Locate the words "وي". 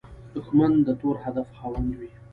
1.99-2.09